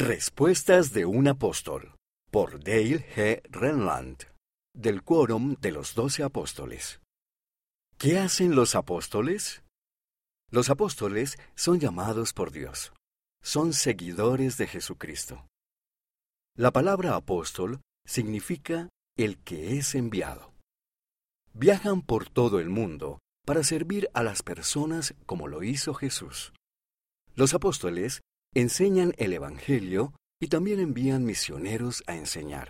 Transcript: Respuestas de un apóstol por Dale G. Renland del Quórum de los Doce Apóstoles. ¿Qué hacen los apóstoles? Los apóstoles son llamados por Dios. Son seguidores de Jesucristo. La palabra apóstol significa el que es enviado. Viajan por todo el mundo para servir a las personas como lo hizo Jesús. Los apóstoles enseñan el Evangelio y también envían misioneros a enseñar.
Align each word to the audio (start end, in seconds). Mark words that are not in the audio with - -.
Respuestas 0.00 0.94
de 0.94 1.04
un 1.04 1.28
apóstol 1.28 1.94
por 2.30 2.64
Dale 2.64 3.04
G. 3.14 3.42
Renland 3.50 4.24
del 4.74 5.02
Quórum 5.02 5.56
de 5.60 5.72
los 5.72 5.94
Doce 5.94 6.22
Apóstoles. 6.22 7.02
¿Qué 7.98 8.18
hacen 8.18 8.54
los 8.54 8.74
apóstoles? 8.74 9.62
Los 10.50 10.70
apóstoles 10.70 11.36
son 11.54 11.80
llamados 11.80 12.32
por 12.32 12.50
Dios. 12.50 12.94
Son 13.42 13.74
seguidores 13.74 14.56
de 14.56 14.68
Jesucristo. 14.68 15.46
La 16.56 16.70
palabra 16.70 17.14
apóstol 17.14 17.82
significa 18.06 18.88
el 19.18 19.36
que 19.36 19.76
es 19.76 19.94
enviado. 19.94 20.54
Viajan 21.52 22.00
por 22.00 22.30
todo 22.30 22.58
el 22.58 22.70
mundo 22.70 23.18
para 23.44 23.62
servir 23.64 24.08
a 24.14 24.22
las 24.22 24.42
personas 24.42 25.14
como 25.26 25.46
lo 25.46 25.62
hizo 25.62 25.92
Jesús. 25.92 26.54
Los 27.34 27.52
apóstoles 27.52 28.22
enseñan 28.54 29.12
el 29.16 29.32
Evangelio 29.32 30.12
y 30.40 30.48
también 30.48 30.80
envían 30.80 31.24
misioneros 31.24 32.02
a 32.06 32.16
enseñar. 32.16 32.68